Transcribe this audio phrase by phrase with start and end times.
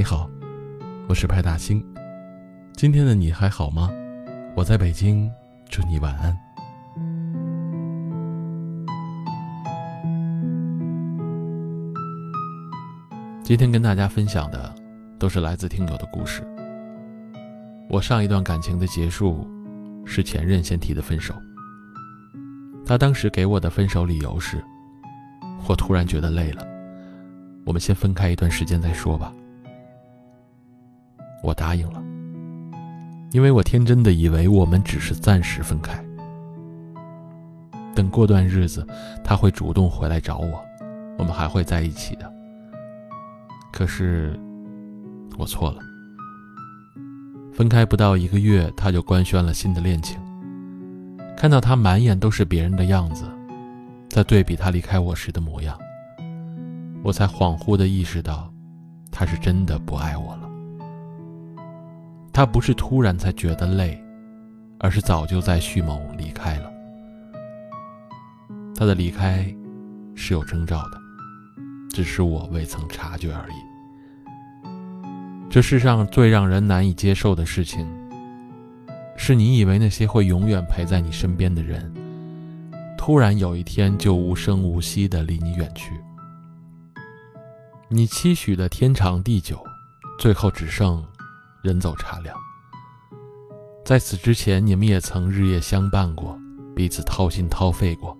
[0.00, 0.30] 你好，
[1.10, 1.84] 我是派大星。
[2.72, 3.90] 今天的你还好吗？
[4.56, 5.30] 我在北京，
[5.68, 6.34] 祝你晚安。
[13.42, 14.74] 今天跟大家分享的
[15.18, 16.42] 都是来自听友的故事。
[17.90, 19.46] 我上一段感情的结束，
[20.06, 21.34] 是前任先提的分手。
[22.86, 24.64] 他当时给我的分手理由是，
[25.68, 26.66] 我突然觉得累了，
[27.66, 29.30] 我们先分开一段时间再说吧。
[31.42, 32.02] 我答应了，
[33.32, 36.02] 因为我天真的以为我们只是暂时分开，
[37.94, 38.86] 等过段日子
[39.24, 40.62] 他会主动回来找我，
[41.18, 42.30] 我们还会在一起的。
[43.72, 44.38] 可是，
[45.38, 45.78] 我错了。
[47.52, 50.18] 分开不到一个月，他就官宣了新的恋情。
[51.36, 53.24] 看到他满眼都是别人的样子，
[54.10, 55.78] 在对比他离开我时的模样，
[57.02, 58.52] 我才恍惚的意识到，
[59.10, 60.49] 他是真的不爱我了。
[62.32, 64.02] 他不是突然才觉得累，
[64.78, 66.72] 而是早就在蓄谋离开了。
[68.74, 69.44] 他的离开
[70.14, 71.00] 是有征兆的。
[71.92, 73.54] 只是我未曾察觉而已。
[75.50, 77.84] 这世上最让人难以接受的事情，
[79.16, 81.92] 是你以为那些会永远陪在你身边的人，
[82.96, 86.00] 突然有一天就无声无息的离你远去。
[87.88, 89.60] 你期许的天长地久，
[90.16, 91.04] 最后只剩
[91.62, 92.36] 人走茶凉。
[93.84, 96.38] 在此之前，你们也曾日夜相伴过，
[96.74, 98.16] 彼此掏心掏肺过。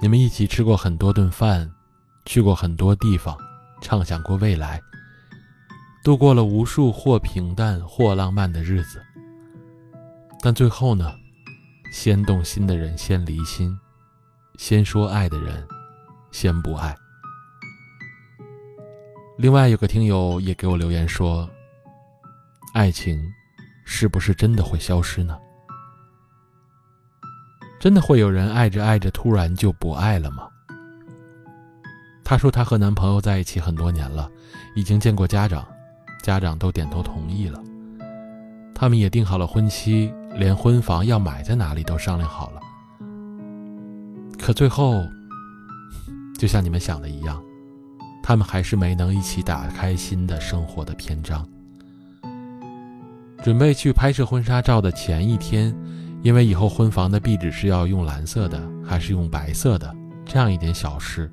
[0.00, 1.70] 你们一起吃过很多顿饭。
[2.28, 3.38] 去过很多地方，
[3.80, 4.82] 畅想过未来，
[6.02, 9.00] 度过了无数或平淡或浪漫的日子。
[10.40, 11.14] 但最后呢，
[11.92, 13.78] 先动心的人先离心，
[14.56, 15.64] 先说爱的人
[16.32, 16.96] 先不爱。
[19.38, 21.48] 另外有个听友也给我留言说
[22.76, 23.32] ：“爱情
[23.86, 25.34] 是不是真的会消失呢？
[27.80, 30.46] 真的会有人爱着爱着突然就不爱了吗？”
[32.22, 34.30] 她说：“她和男朋友在一起很多年了，
[34.74, 35.66] 已经见过家长，
[36.22, 37.58] 家长都点头同意了。
[38.74, 42.60] 他们也定好了婚期，连婚房要买在哪里都商量好了。
[44.38, 45.02] 可最后，
[46.38, 47.42] 就像你们想的一样，
[48.22, 51.48] 他们还是没能一起打开新的生活的篇章。
[53.46, 55.72] 准备去拍摄婚纱照的前一天，
[56.20, 61.32] 因为以后婚房的壁纸是要用蓝色的还是用白色的，这样一点小事。”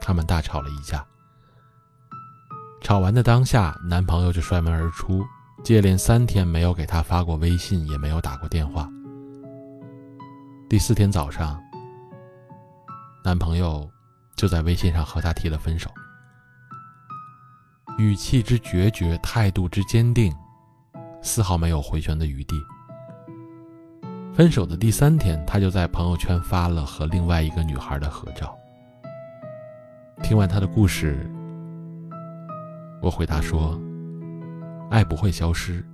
[0.00, 1.04] 他们大吵了一架，
[2.80, 5.24] 吵完的当下，男朋友就摔门而出，
[5.64, 8.88] 接连三天没有给她发过微信，也没有打过电话。
[10.70, 11.60] 第四天早上，
[13.24, 13.90] 男朋友
[14.36, 15.90] 就在微信上和她提了分手，
[17.98, 20.32] 语气之决绝，态度之坚定，
[21.22, 22.56] 丝毫没有回旋的余地。
[24.34, 28.56] 分手的第三天，他就在朋友圈发了和另外一个女孩的合照。
[30.22, 31.30] 听完他的故事，
[33.00, 33.80] 我回答说
[34.90, 35.84] ：“爱不会消失，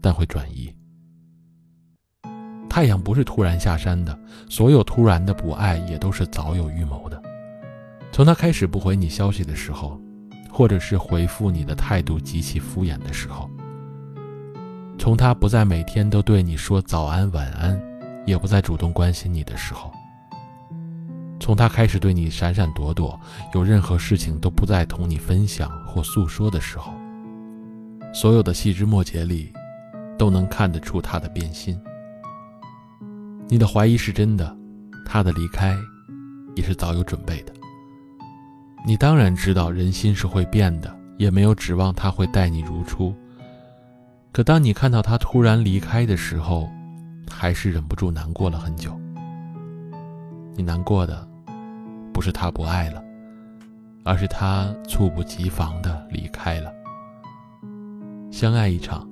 [0.00, 0.74] 但会转移。
[2.68, 4.18] 太阳不是突然下山的，
[4.48, 7.20] 所有突然的不爱也都是早有预谋的。
[8.10, 10.00] 从他开始不回你消息的时候，
[10.50, 13.48] 或者是回复你的态度极其敷衍的时候，
[14.98, 17.80] 从他不再每天都对你说早安晚安，
[18.26, 19.90] 也不再主动关心你的时候。”
[21.40, 23.18] 从他开始对你闪闪躲躲，
[23.54, 26.92] 有任何事情都不再同你分享或诉说的时候，
[28.12, 29.52] 所有的细枝末节里，
[30.18, 31.80] 都能看得出他的变心。
[33.48, 34.54] 你的怀疑是真的，
[35.06, 35.74] 他的离开，
[36.54, 37.52] 也是早有准备的。
[38.84, 43.14] 你当然知道人心是会变的，也没有指望他会待你如初。
[44.32, 46.68] 可当你看到他突然离开的时候，
[47.30, 48.98] 还是忍不住难过了很久。
[50.54, 51.26] 你难过的。
[52.10, 53.00] 不是他不爱了，
[54.02, 56.72] 而是他猝不及防的离开了。
[58.32, 59.08] 相爱一场，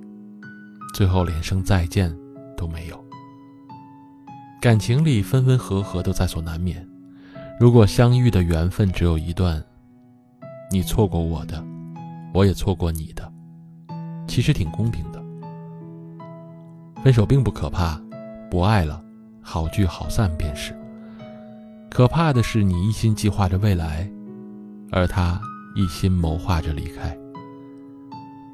[0.93, 2.13] 最后连声再见
[2.57, 3.05] 都没有。
[4.61, 6.85] 感情里分分合合都在所难免。
[7.61, 9.63] 如果相遇的缘分只有一段，
[10.73, 11.65] 你错过我的，
[12.35, 13.33] 我也错过你的，
[14.27, 15.23] 其实挺公平的。
[17.03, 18.01] 分手并不可怕，
[18.51, 19.03] 不爱了，
[19.41, 20.75] 好聚好散便是。
[21.91, 24.11] 可怕的是，你一心计划着未来，
[24.91, 25.41] 而他
[25.75, 27.17] 一心谋划着离开。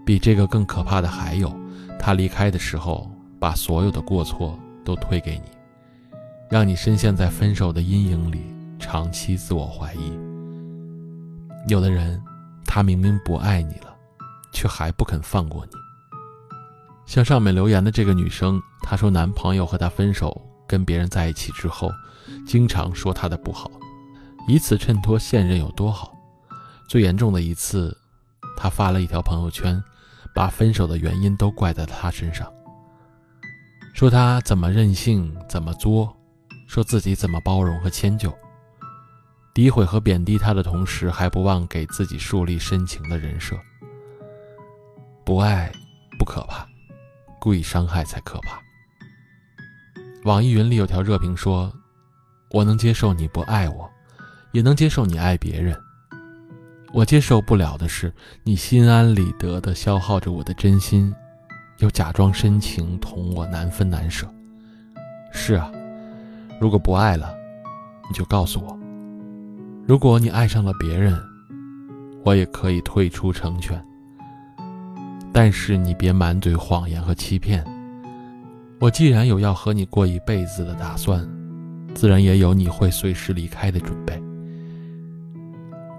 [0.05, 1.51] 比这个更可怕的还有，
[1.99, 5.51] 他离开的时候，把所有的过错都推给你，
[6.51, 8.43] 让你深陷在分手的阴影里，
[8.79, 10.13] 长期自我怀疑。
[11.69, 12.21] 有的人，
[12.67, 13.92] 他明明不爱你了，
[14.53, 15.73] 却还不肯放过你。
[17.07, 21.91] 像上面留言的这个女生，她说男朋友和她分手，跟别人在一起之后，
[22.47, 23.71] 经常说她的不好，
[24.47, 26.13] 以此衬托现任有多好。
[26.89, 27.97] 最严重的一次，
[28.57, 29.83] 她发了一条朋友圈，
[30.35, 32.51] 把分手的原因都怪在了他身上，
[33.93, 36.17] 说他怎么任性，怎么作，
[36.67, 38.33] 说自己怎么包容和迁就。
[39.55, 43.55] 诋毁和贬低他的同时，还不忘给自己树立深情的人设。
[45.25, 45.71] 不爱
[46.19, 46.67] 不可怕，
[47.41, 48.61] 故意伤害才可怕。
[50.25, 51.73] 网易云里有条热评说
[52.51, 53.91] ：“我能接受你不爱我，
[54.53, 55.79] 也能接受你爱别人。
[56.93, 61.15] 我接受不了的是，你心安理得地消耗着我的真心，
[61.79, 64.29] 又假装深情同我难分难舍。
[65.33, 65.71] 是啊，
[66.61, 67.35] 如果不爱了，
[68.09, 68.79] 你就告诉我。”
[69.87, 71.19] 如果你爱上了别人，
[72.25, 73.85] 我也可以退出成全。
[75.33, 77.65] 但是你别满嘴谎言和欺骗。
[78.79, 81.27] 我既然有要和你过一辈子的打算，
[81.95, 84.23] 自然也有你会随时离开的准备。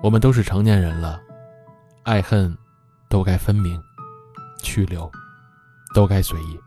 [0.04, 1.20] 我们都是成年人了，
[2.04, 2.56] 爱恨
[3.10, 3.82] 都该分明，
[4.62, 5.10] 去留
[5.96, 6.60] 都该随意。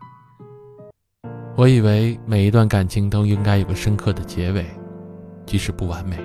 [1.55, 4.65] 我以为每一段感情都应该有个深刻的结尾，
[5.45, 6.17] 即使不完美。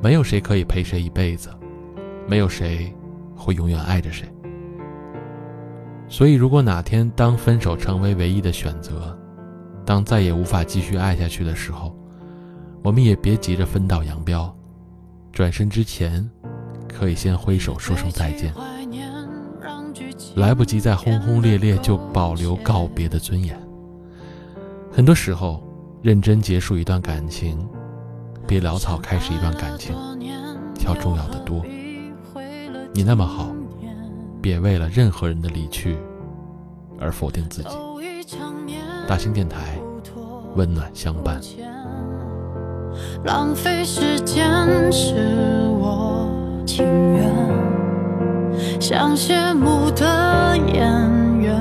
[0.00, 1.50] 没有谁可以陪谁一辈子，
[2.28, 2.94] 没有谁
[3.36, 4.28] 会永远爱着谁。
[6.08, 9.16] 所以，如果哪天当分手成为唯一的选择，
[9.84, 11.94] 当再也无法继续爱下去的时候，
[12.82, 14.54] 我们也别急着分道扬镳，
[15.32, 16.28] 转身之前，
[16.88, 18.52] 可以先挥手说声再见。
[20.34, 23.58] 来不及再轰轰烈烈就保留告别的尊严。
[24.90, 25.62] 很多时候，
[26.02, 27.58] 认真结束一段感情。
[28.46, 29.94] 比潦草开始一段感情
[30.86, 31.62] 要重要的多。
[32.94, 33.54] 你那么好，
[34.48, 35.98] 别为了任何人的离去
[36.98, 37.68] 而否定自己。
[39.06, 39.78] 大兴电台，
[40.54, 41.38] 温暖相伴。
[43.24, 46.26] 浪费时间是我
[46.64, 50.82] 情愿，像谢幕的演
[51.38, 51.60] 员，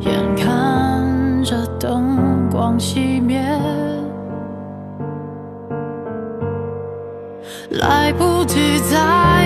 [0.00, 3.40] 眼看着灯光熄灭。
[7.70, 9.39] 来不及再。